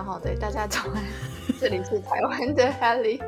[0.00, 1.04] 样哈，对大家早安，
[1.60, 3.20] 这里是台湾的 Helly，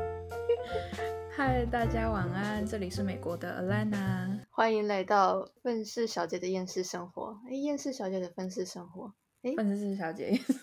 [1.31, 7.39] 嗨，大家晚安，这里是美国的 Alana，欢迎来到愤世小姐的厌世生活。
[7.47, 9.13] 哎，厌世小姐的愤世生活，
[9.43, 10.61] 哎愤世小姐厌世生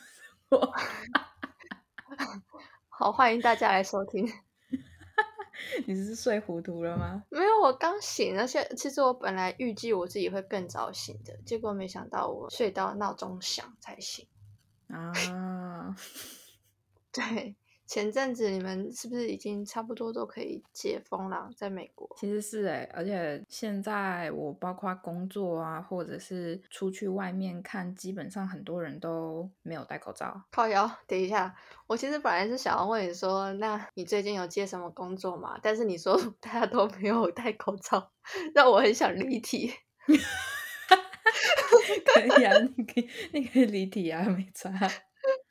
[0.51, 0.73] 活，
[2.89, 4.29] 好，欢迎大家来收听。
[5.87, 7.23] 你是睡糊涂了吗？
[7.29, 14.27] 没有，我刚醒，而且其实我本来预计我自己会更早醒的，结果没想到我睡到闹钟响才醒。
[14.89, 15.12] 啊，
[17.12, 17.57] 对。
[17.87, 21.51] 前阵子你们是不是已经差不多都可以解封了？
[21.56, 30.41] 在美国，其实是哎，而且现在我包括工作啊，或者是出去外面看，基本上很多人都没有戴口罩。
[30.53, 31.53] 靠腰，等一下，
[31.89, 35.59] 我其实本来是想要问你说，那你最近有接什么工作吗？
[35.61, 38.12] 但是你说 大家都没有戴口罩，
[38.55, 39.73] 让我很想离题。
[40.06, 40.14] 可
[42.41, 44.70] 以啊，你可以，你可以离题啊，没差。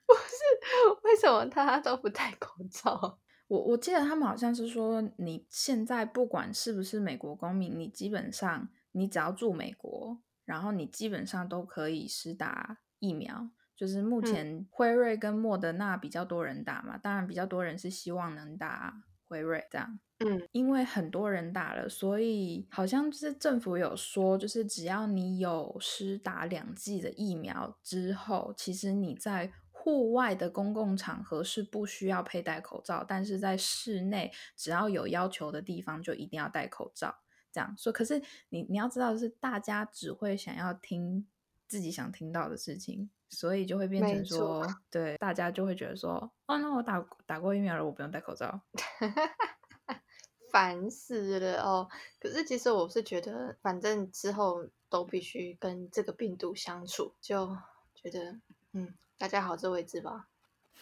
[0.09, 3.19] 不是，为什么大家都不戴口罩？
[3.47, 13.49] 我我记得他们好像是说，你现在不管是不是美国公民，你基本上你只要住美国，然后你基本上都可以施打疫苗。
[13.75, 18.93] 就是目前辉瑞跟莫德纳比较多人打嘛，当然比较多人是希望能打
[19.25, 19.99] 辉瑞这样。
[20.19, 29.49] 嗯，因为很多人打了，所以好像就是政府有说，就是只要你有施打两剂的疫苗之后，其实你在
[29.89, 37.17] 户外的公共场合是不需要佩戴口罩，但是在室内只要有要求的地方就一定要戴口罩。
[37.51, 41.27] 这样说，可是你你要知道的是，大家只会想要听
[41.67, 48.61] 自己想听到的事情，所以就会变成说，对大家就会觉得说，哦，那我打打过疫苗了，我不用戴口罩。
[50.51, 51.89] 烦死了哦！
[52.19, 57.57] 可是其实我是觉得，反正之后都必须跟这个病毒相处，就
[57.95, 58.39] 觉得
[58.73, 60.29] 嗯，大家好自为之吧。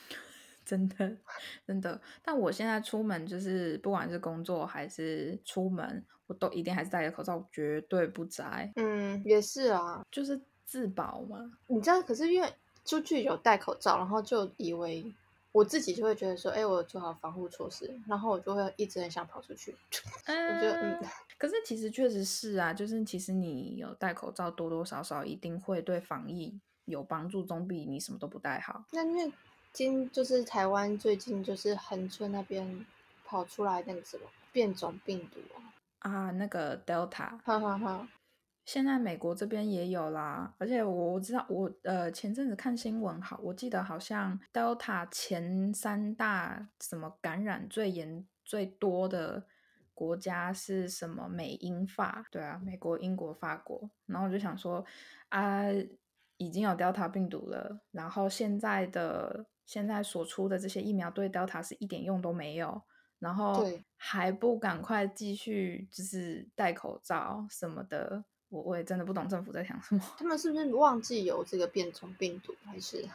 [0.64, 1.18] 真的，
[1.66, 2.00] 真的。
[2.22, 8.72] 但我现在出门，就是不管是工作还是出门，我都一定还是戴着口罩，绝对不摘。
[8.76, 11.52] 嗯，也是啊，就是自保嘛。
[11.66, 12.48] 你知道，可是因为
[12.86, 15.12] 出去有戴口罩，然后就以为。
[15.54, 19.76] 我自己就会觉得说，哎，我做好防护措施，然后我就会一直很想跑出去。
[20.28, 21.04] 我觉得，嗯，
[21.40, 28.84] 可是其实确实是啊，就是其实你有戴口罩，多多少少一定会对防疫有帮助，总比你什么都不带好。
[28.92, 29.32] 那因为
[29.72, 32.86] 今就是台湾最近就是恒春那边
[33.24, 38.08] 跑出来那个什么变种病毒啊，啊，那个 Delta，哈哈哈。
[38.66, 49.46] 现在美国这边也有啦，而且我我知道，我呃前阵子看新闻，好，我记得好像 Delta 前三大什么感染最严最多的
[49.94, 51.30] 国家是什么？
[51.30, 53.90] 美英法，对啊，美国、英国、法国。
[54.06, 54.84] 然后我就想说，
[55.30, 55.64] 啊，
[56.38, 62.82] 已经有 Delta 病毒了，然后现在的现在所出的这些疫苗对 Delta 是一点用都没有，
[63.20, 63.66] 然后
[63.96, 68.24] 还不赶快继续就是戴口罩什么的。
[68.50, 73.06] 我我也真的不懂政府在想什么，他们是不是忘记有这个变种病毒，还是？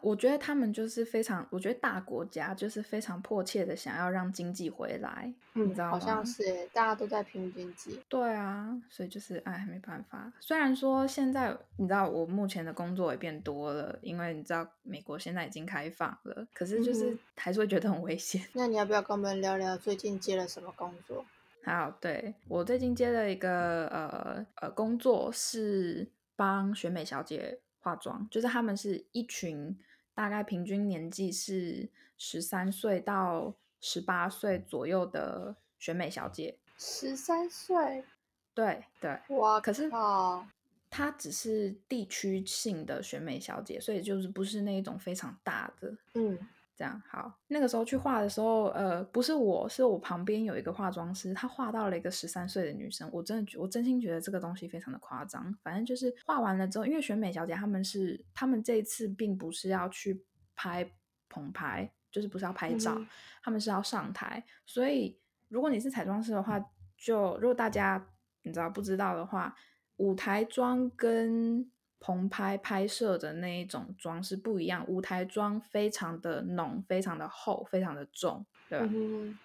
[0.00, 5.90] 我觉得他们就是非常，我觉得大国家就是非常迫切的想要让经济回来，你知道吗？
[5.90, 8.00] 好像是，大家都在拼经济。
[8.08, 10.32] 对啊，所以就是哎，没办法。
[10.40, 18.42] 虽然说现在你知道我目前的工作也变多了，因为你知道美国现在已经开放了，可是就是还是会觉得很危险。
[18.52, 21.24] 那你要不要跟我们聊聊最近接了什么工作？
[21.64, 29.78] 好，对我最近接了一个呃呃工作，是帮选美小姐化妆，就是他们是一群
[30.12, 31.88] 大概平均年纪是
[32.18, 36.58] 十三岁到十八岁左右的选美小姐。
[36.76, 38.04] 十三岁？
[38.52, 39.16] 对对。
[39.36, 39.88] 哇，可是
[40.90, 45.96] 她只是地区性的选美小姐，所以就是不是那种非常大的。
[46.14, 46.36] 嗯。
[46.76, 55.56] 这样好，那个时候去画的时候，呃，不是我，是我旁边有一个化妆师，他画到了一个十三岁的女生，我真的觉，我真心觉得这个东西非常的夸张。
[55.62, 60.22] 反正就是画完了之后，因为选美小姐他们是，他们这一次并不是要去
[60.54, 60.86] 拍
[61.30, 63.00] 棚拍，就是不是要拍照，
[63.42, 64.44] 他们是要上台。
[64.66, 65.18] 所以
[65.48, 66.62] 如果你是彩妆师的话，
[66.98, 68.06] 就如果大家
[68.42, 69.56] 你知道不知道的话，
[69.96, 78.88] 舞台妆跟棚拍拍摄的那一种妆是不一样，舞台妆非常的浓，非常的厚，非常的重，对吧？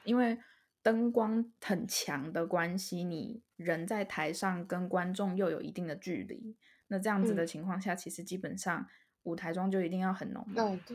[0.04, 0.38] 因为
[0.84, 6.56] 灯光很强的关系，你人在台上跟观众又有一定的距离，
[6.88, 8.86] 那这样子的情况下，其实基本上
[9.24, 10.46] 舞台妆就一定要很浓。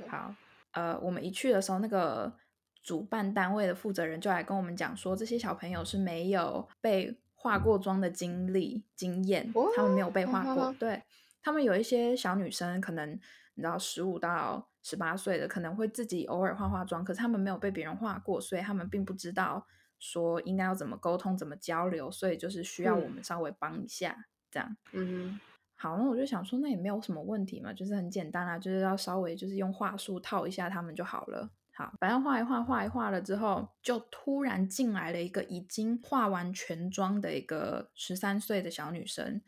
[0.09, 0.35] 好，
[0.73, 2.37] 呃，我们一去的时候，那个
[2.82, 11.02] 主办单位的负责人就来跟我们讲说，这些小朋友是没有被化过妆的经历经验，他们没有被化过，对。
[11.46, 13.08] 他们有一些小女生，可能
[13.54, 19.64] 你知道十五到十八岁的，可能会自己偶尔化化妆，可是他们没有被别人化过，所以他们并不知道
[20.00, 24.76] 说应该要怎么沟通、怎么交流，所以就是需要我们稍微帮一下，这样。
[24.90, 25.38] 嗯。
[25.76, 31.49] 好，那我就想说，那也没有什么问题嘛，就是很简单啊，就是要稍微就是用话术套一下他们就好了。
[31.76, 39.43] 好，反正画一画，画一画了之后，就突然进来了一个已经化完全妆的一个十三岁的小女生，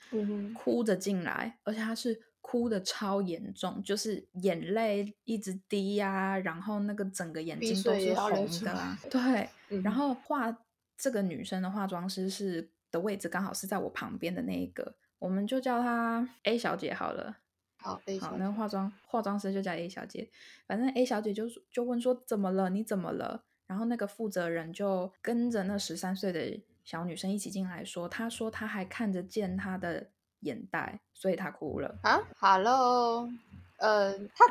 [0.54, 8.96] 哭着进来，而且她是哭的超严重，就是眼泪一直滴呀，然后那个整个眼睛都是红的。
[9.10, 9.48] 对，
[9.82, 10.54] 然后画
[10.98, 14.96] 这个女生的化妆师是的位置刚好是在我旁边的那一个。
[15.18, 17.38] 我们就叫她 A 小姐好了。
[17.80, 20.28] 好好，那个化妆化妆师就叫 A 小姐。
[20.66, 22.68] 反正 A 小姐就就问说怎么了？
[22.68, 23.42] 你怎么了？
[23.66, 30.08] 然后那个负责人就跟着那十三岁的小女生一起进来，说，她说她还看得见她的
[30.40, 31.98] 眼袋，所以她哭了。
[32.02, 33.28] 啊，Hello，
[33.76, 34.44] 呃，她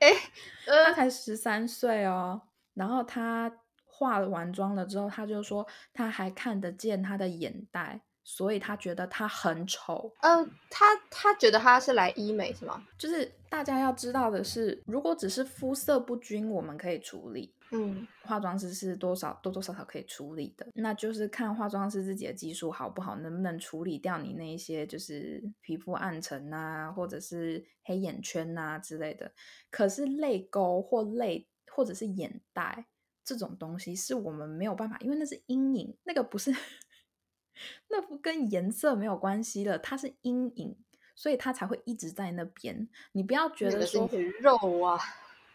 [0.00, 0.12] 哎，
[0.64, 2.40] 她才十三岁哦。
[2.72, 3.52] 然后她
[3.84, 8.00] 化完妆了之后，她就说她还看得见她的眼袋。
[8.32, 10.12] 所以他觉得他很丑。
[10.22, 12.86] 呃，他他觉得他是来医美是吗？
[12.96, 17.52] 就是大家要知道的是，如果只是肤色不均，我们可以处理。
[17.72, 29.32] 嗯，化妆师是多少多多少少可以处理的，那就是看化妆师自己的技术好不好，能不能处理掉你那一些就是皮肤暗沉啊，或者是黑眼圈啊之类的。
[29.70, 32.86] 可是泪沟或泪或者是眼袋
[33.24, 36.54] 这种东西，是我们没有办法，因为那是阴影，那个不是。
[37.88, 40.76] 那不跟颜色没有关系了，它是阴影，
[41.14, 42.88] 所以它才会一直在那边。
[43.12, 44.08] 你不要觉得说
[44.40, 44.98] 肉啊，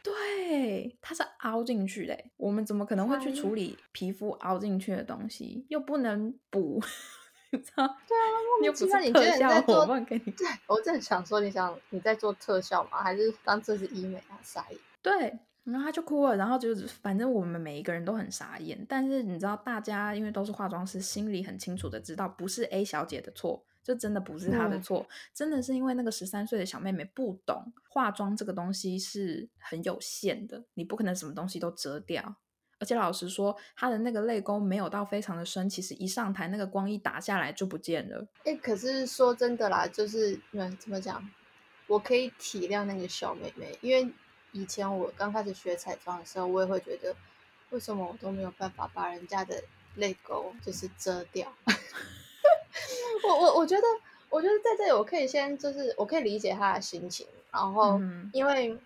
[0.03, 2.17] 对，它是凹进去的。
[2.37, 5.65] 我们怎么可能会去处理皮肤凹进去的东西？
[5.69, 6.81] 又不能补，
[7.51, 7.87] 你知道？
[8.07, 8.29] 对啊，
[8.63, 10.31] 又不是特效，我问给你。
[10.33, 13.01] 对，我正想说，你想你在做特效吗？
[13.01, 14.39] 还是当这是医美啊？
[14.43, 14.65] 啥。
[15.01, 15.39] 对。
[15.65, 32.35] 然后他就哭了，然后就是反正我们每一个人都很傻眼，但是你知道，大家因为都是化妆师，心里很清楚的知道，不是 A 小姐的错，就真的不是她的错，真的是因为那个十三岁的小妹妹不懂化妆这个东西是很有限的，你不可能什么东西都遮掉，
[32.77, 38.27] 而且老实说，她的那个泪沟没有到非常的深，其实一上台那个光一打下来就不见了。
[38.43, 41.27] 哎，可是说真的啦，就是嗯，怎么讲，
[41.87, 44.13] 我可以体谅那个小妹妹，因为。
[44.55, 47.13] 以前我刚开始学彩妆的时候，我也会觉得，
[47.71, 49.61] 为什么我都没有办法把人家的
[49.95, 51.53] 泪沟就是遮掉？
[53.27, 53.83] 我我我觉得，
[54.29, 57.27] 我觉得在这里我可以先就是我可以理解他的心情。
[57.51, 57.99] 然后，
[58.31, 58.77] 因为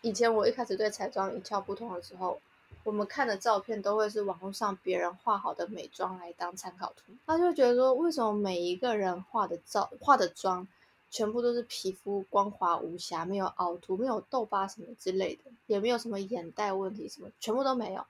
[0.00, 2.40] 以前我一开始对彩妆一窍不通的时候，
[2.82, 10.66] 我们看的照片都会是网络上别人画好的美妆来当参考图，他就觉得说，为什么每一个人画的照化的妆？
[11.10, 18.04] 全部都是皮肤光滑无瑕，没有凹凸，没有痘疤什么之类的，也没有什么眼袋问题，什么全部都没有。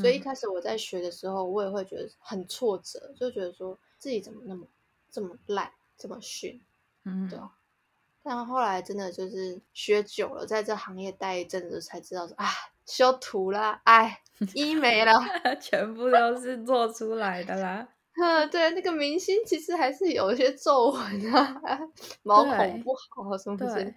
[0.00, 4.66] 所以一开始我在学的时候，我也会觉得很挫折，就觉得说自己怎么那么
[5.10, 6.60] 这么烂，这么逊，
[7.04, 7.38] 嗯，对。
[8.22, 12.46] 但后来真的就是学久了，在这行业待一阵子，才知道说啊，
[12.86, 14.22] 修图啦，哎，
[14.54, 15.12] 医美了，
[15.60, 17.86] 全部都是做出来的啦。
[18.20, 21.60] 嗯， 对，那个明星其实还是有一些皱纹啊，
[22.22, 23.94] 毛孔不好什么的。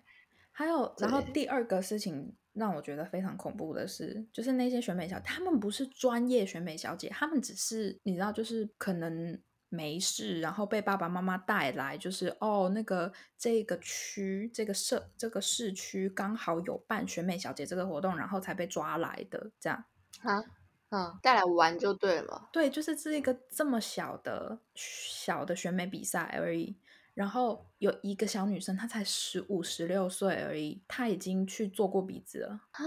[0.51, 19.85] 还有，然后第二个事情让我觉得非常恐怖的是，就是那些选美小，他们不是专业选美小姐，他们只是你知道，就是可能没事，然后被爸爸妈妈带来，就是哦，那个这个区这个社这个市区刚好有办选美小姐这个活动，然后才被抓来的这样
[20.23, 20.43] 啊。
[20.89, 22.49] 嗯，带来玩就对了。
[22.53, 26.77] 对，就是这一个这么小的小的选美比赛而已。
[27.13, 32.85] 然后有一个小女生，她才十五、十六岁而已，她已经去做过鼻子了啊？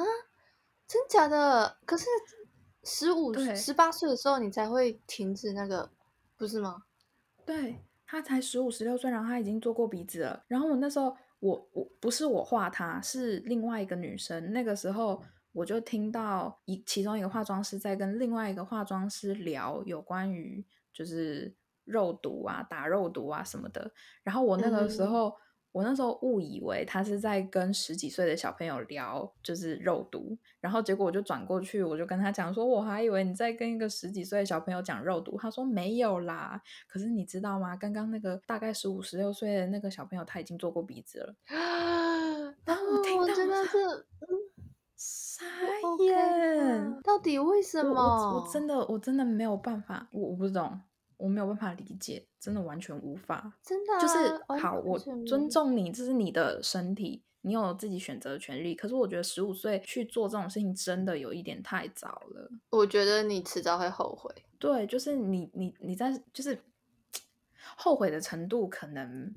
[0.87, 1.79] 真假的？
[1.85, 2.07] 可是
[2.85, 5.91] 十五、十八岁的时候，你才会停止那个，
[6.39, 6.85] 不是吗？
[7.45, 10.45] 对，她才十五、十六岁，然后她已经做过鼻子了。
[10.49, 15.23] 然后我那时候，我我不是我画她，是另外一个女生，那个时候。
[15.53, 21.55] 我就听到一其中一个化妆师在跟另外一个化妆师聊有关于就是
[21.85, 23.91] 肉毒啊、打肉毒啊什么的。
[24.23, 25.35] 然后我那个时候，
[25.73, 35.37] 我那时候误以为他是在跟十几岁的小朋友聊就是肉毒，然后结果我就转过去，我就跟他讲说，我还以为你在跟一个十几岁的小朋友讲肉毒。
[35.37, 37.75] 他说没有啦，可是你知道吗？
[37.77, 41.35] 刚刚那个大概十五、十六岁的那个小朋友他已经做过鼻子了。
[42.65, 44.07] 然后我听到真的是。
[45.41, 47.01] 傻眼！
[47.03, 47.95] 到底为什么？
[47.95, 50.81] 我真的我真的没有办法，我我不懂，
[51.17, 53.55] 我没有办法理解，真的完全无法。
[53.63, 58.75] 真的就是好，我尊重你，这是你的身体，你有自己选择的权利。
[58.75, 62.51] 可是我觉得十五岁去做这种事情真的有一点太早了。
[62.71, 64.31] 我觉得你迟早会后悔。
[64.59, 66.59] 对，就是你你你在就是
[67.77, 69.35] 后悔的程度可能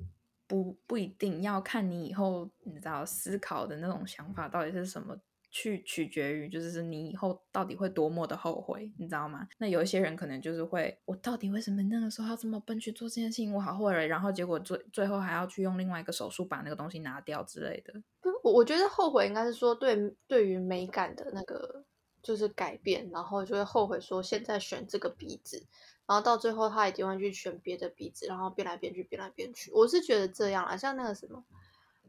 [0.47, 5.17] 不不一定要看你以后你知道思考的那种想法到底是什么。
[5.55, 9.47] 去取决于，就是你以后到底会多么的后悔，你知道吗？
[9.59, 13.53] 那有一些人可能就是会，我到底为什么那个时候要这么笨去做这件事情？
[13.53, 17.93] 我好后悔，然后结果最最后还要去用另外一个手术把那个东西拿掉之类的。
[18.41, 19.95] 我我觉得后悔应该是说对
[20.27, 21.85] 对于美感的那个
[22.23, 25.63] 就是改变，然后就会后悔说现在选这个鼻子，
[26.07, 29.71] 然后到最后他一定会去选别的鼻子，然后变来变去，变来变去。
[29.71, 31.43] 我是觉得这样啊，像那个什么。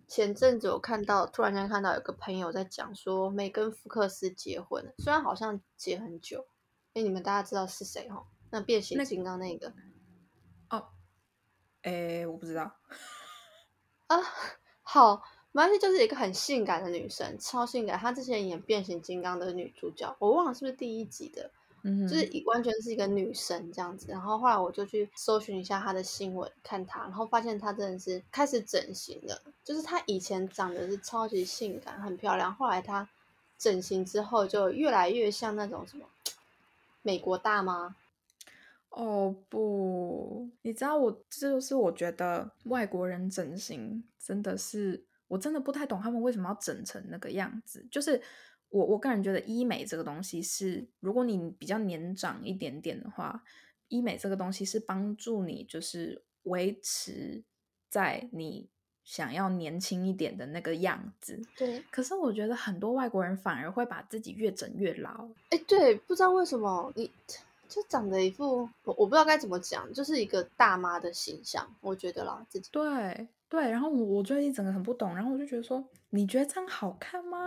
[0.06, 6.46] 前阵子我看到，突然间看到有个朋友在讲说，梅根福克斯结婚了，虽然好像结很久。
[6.92, 8.24] 哎，你们大家知道是谁哈？
[8.50, 9.72] 那变形金刚那个？
[10.70, 10.86] 哦，
[11.82, 12.72] 哎，我不知道。
[14.06, 14.18] 啊，
[14.82, 17.98] 好，没关系，就是一个很性感的女生，超性感。
[17.98, 21.50] 她之前演变形金刚的女主角，我忘了是不是第一集的。
[21.84, 29.38] 就是完全是一个女神这样子，然后后来我就去搜寻一下她的新闻，看她，然后发现她真的是开始整形了。
[29.62, 33.06] 就是她以前长得是超级性感、很漂亮，后来她
[33.58, 36.06] 整形之后就越来越像那种什么
[37.02, 37.94] 美国大妈。
[38.88, 48.22] 哦不，你知道我这就是我觉得外国人整形真的是，我真的不太懂他们为什么要整成那个样子，就是。
[48.74, 53.40] 我我个人觉得医美这个东西是，如果你比较年长一点点的话，
[53.86, 57.44] 医美这个东西是帮助你就是维持
[57.88, 58.68] 在你
[59.04, 61.40] 想要年轻一点的那个样子。
[61.56, 61.84] 对。
[61.88, 65.28] 可是我觉得很多外国人反而会把自己越整越老。
[65.50, 67.08] 哎，对，不知道为什么你
[67.68, 72.70] 就长得一副我我不知道该怎么讲，就是一个大妈的形象，我觉得啦自己。
[72.72, 77.38] 对对，然后我我就一整个很不懂，然后我就觉得说，你觉得这样好看吗？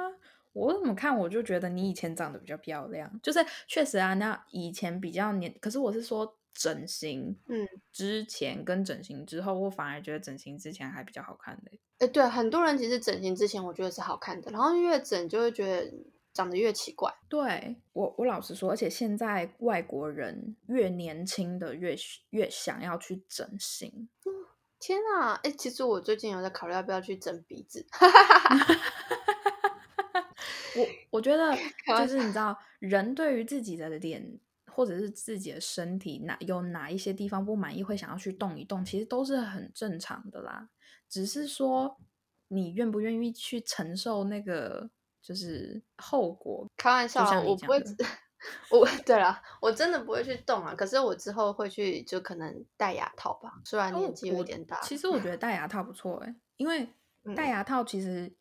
[0.58, 11.72] 我怎么看我就觉得你以前长得比较漂亮，就是确实啊，那以前比较年，可是我是说整形，嗯，之前跟整形之后，我反而觉得整形之前还比较好看的。
[12.00, 15.94] 哎，对，很多人其实整形之前我觉得是好看的，然后越整就会觉得
[16.34, 17.14] 长得越奇怪。
[17.30, 21.96] 对我，我老实说，而且现在外国人越年轻的越
[22.32, 24.10] 越想要去整形。
[24.80, 27.86] 天啊，哎，其实我最近有在考虑要不要去整鼻子。
[30.78, 31.56] 我我觉得
[31.98, 34.40] 就是你知道，人对于自己的脸
[34.72, 40.70] 或者是自己的身体哪有哪一些地方不满意，会想要去动一动，其实都是很正常的啦。
[41.10, 41.98] 只是说
[42.50, 44.90] 你愿不愿意去承受那个
[45.22, 46.68] 就是后果？
[46.78, 47.82] 开玩笑，我不会。
[48.70, 50.76] 我对了，我真的不会去动啊。
[50.76, 53.52] 可是我之后会去，就可能戴牙套吧。
[53.66, 56.88] 虽然年纪有点大，其实我觉得戴牙套不错哎，因为
[57.36, 58.32] 戴牙套其实。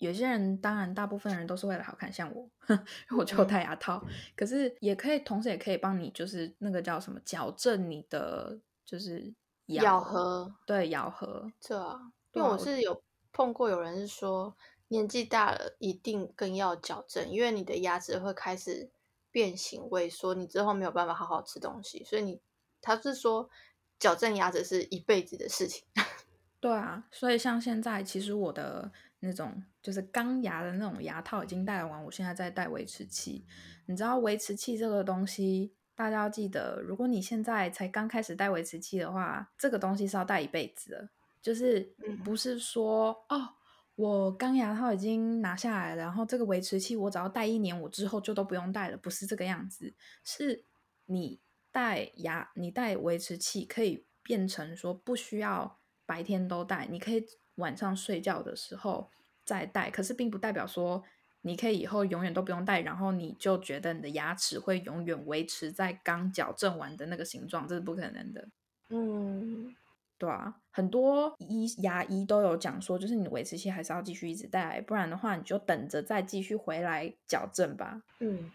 [0.00, 2.48] 有些人当然，大部分人都是为了好看，像我，
[3.18, 4.02] 我就戴牙套。
[4.34, 9.32] 可是也可以，同时也可以帮你，就是那个叫什么，矫正你的就是
[9.66, 10.50] 咬合。
[10.64, 11.52] 对，咬合。
[11.60, 12.00] 这啊，
[12.32, 14.56] 因为我是有碰过有人是说，
[14.88, 18.90] 年纪大了一定更要矫正，因为你的牙齿会开始
[19.30, 22.02] 变形萎缩，你之后没有办法好好吃东西。
[22.04, 22.40] 所以你
[22.80, 23.50] 他是说，
[23.98, 25.84] 矫正牙齿是一辈子的事情。
[26.58, 28.90] 对啊，所以像现在，其实我的。
[29.22, 33.46] 那种就是钢牙的那种牙套已经戴完，我现在在戴维持器。
[33.84, 41.10] 你知道维持器这个东西，大家要记得，如果你现在才刚开始戴维持器的话，这个东西是要戴一辈子的。
[41.42, 43.48] 就是不是说哦，
[43.94, 49.94] 我钢牙套已经拿下来了，然后这个维持器我只要戴一年，我之后就都不用戴了，不是这个样子。
[50.24, 50.64] 是
[51.04, 57.26] 你戴牙，你戴维持器可以变成说不需要白天都戴，你可以。
[57.56, 59.10] 晚上睡觉的时候
[59.44, 61.02] 再戴，可是并不代表说
[61.42, 68.48] 你可以以后永远都不用戴，然后你就觉得你的牙齿会永远维持在刚矫正完的那个形状，这是不可能的。
[68.90, 69.74] 嗯，
[70.18, 78.02] 对啊，很多医牙医都有讲说，就是你维持器还是要继续一直戴，不然的话你就等着再继续回来矫正吧。
[78.18, 78.50] 嗯，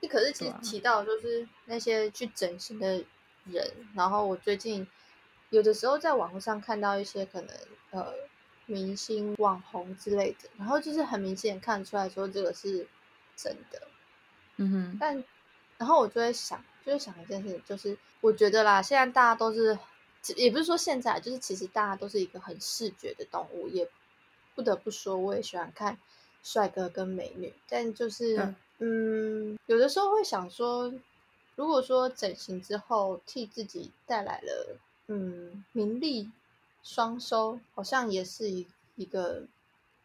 [0.00, 3.04] 你可是其实提到就是那些去整形的
[3.44, 4.86] 人，然后我最近
[5.50, 7.50] 有的时候在网络上看到一些可能
[7.90, 8.12] 呃。
[8.70, 12.86] 明星、网红之类的，然后就是很明显看出来说这个是
[13.34, 13.80] 真的，
[14.58, 14.96] 嗯哼。
[15.00, 15.24] 但
[15.78, 19.78] 然后我就会想，就是想一件事情，就是我觉得啦，现在大家都是，
[20.36, 23.88] 也不是说现在，就是其实大家都是一个很视觉的动物，也
[24.54, 25.98] 不得不说，我也喜欢看
[26.42, 30.92] 帅哥跟美女，但就是嗯，有的时候会想说，
[31.56, 36.30] 如果说整形之后替自己带来了嗯名利。
[36.88, 38.66] 双收好像也是一
[38.96, 39.46] 一个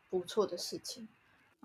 [0.09, 1.07] 不错的事情。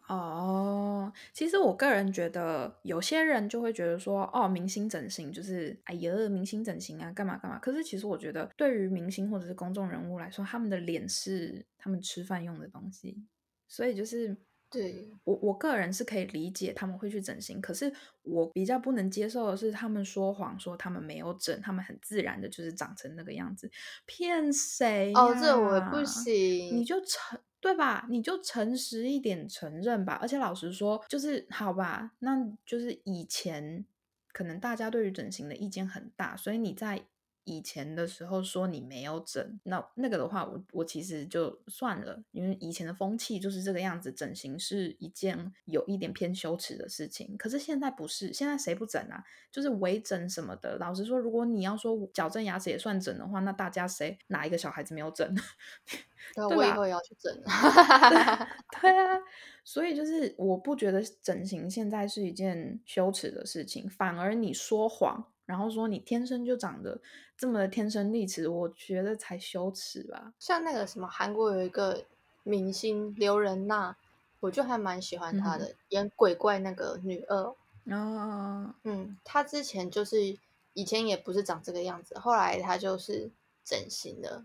[0.07, 7.59] 哦，其实我个人觉得，有些人就会觉得说，哦，明星整形就是，哎呀，明星整形啊，干嘛干嘛。
[7.59, 13.21] 可是其实我觉得，对于明星或者是公众人物来说，他们的脸是他们吃饭用的东西，
[13.67, 14.37] 所以就是，
[14.71, 17.61] 对我我个人是可以理解他们会去整形。
[17.61, 23.71] 可是我比较不能接受的是，他们说谎说他们没有整，他们很自然的就是长成那个样子，
[24.07, 25.13] 骗谁？
[25.15, 27.39] 哦，这我不行，你就成。
[27.61, 28.07] 对吧？
[28.09, 30.17] 你就诚实一点承认吧。
[30.23, 33.85] 而且老实说，就是好吧，那就是以前
[34.33, 37.07] 可能大家对于整形的意见很大，所以你在。
[37.49, 47.35] 以前的时候说你没有整，那那个的话，我我其实就算了，因为以前的风气就是这个样子，整形是一件有一点偏羞耻的事情。
[47.39, 49.25] 可是现在不是，现在谁不整啊？
[49.51, 50.77] 就是微整什么的。
[50.77, 55.35] 老实说，如果你要说矫正牙齿也算整的话，那大家谁哪一个小孩子没有整？
[56.37, 57.35] 对，我以后也要去整。
[58.83, 59.19] 对啊，
[59.65, 65.33] 所以就是我不觉得整形现在是一件羞耻的事情，反而你说谎。
[65.49, 67.01] 然后说你天生就长得
[67.35, 70.35] 这么的天生丽质，我觉得才羞耻吧。
[70.39, 72.05] 像那个什么韩国有一个
[72.43, 73.97] 明星刘仁娜，
[74.41, 77.55] 我就还蛮喜欢她的，演鬼怪那个女二。
[77.87, 80.39] 哦，嗯，她之前就是
[80.75, 83.31] 以前也不是长这个样子，后来她就是
[83.65, 84.45] 整形的，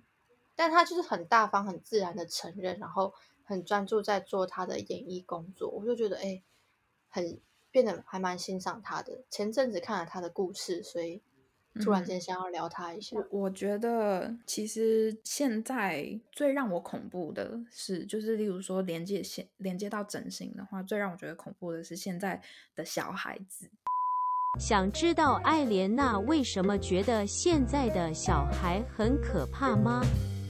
[0.55, 6.41] 但她就是很大方、很自然的承认，然后很专注在做她的演艺工作，我就觉得哎，
[7.09, 7.37] 很。
[7.73, 9.19] 变得还蛮欣赏他的。
[9.29, 11.19] 前阵子看了他的故事，所以
[11.83, 13.17] 突然间想要聊他一下。
[13.31, 22.39] 我觉得其实现在最让我恐怖的是，就是例如说连接线连接到整形的话，最让我觉得恐怖的是现在
[22.75, 23.67] 的小孩子。
[24.59, 30.03] 想知道艾莲娜为什么觉得现在的小孩很可怕吗？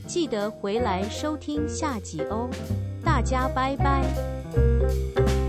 [0.06, 2.50] 记得回来收听下集哦。
[3.02, 5.43] 大家拜拜。